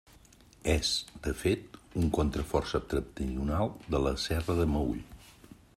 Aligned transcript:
És, 0.75 0.93
de 1.27 1.33
fet, 1.41 1.77
un 2.03 2.09
contrafort 2.17 2.71
septentrional 2.73 3.73
de 3.95 4.05
la 4.07 4.15
Serra 4.25 4.57
del 4.63 4.73
Meüll. 4.77 5.03